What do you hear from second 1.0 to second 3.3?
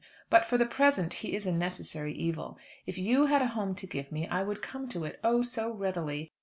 he is a necessary evil. If you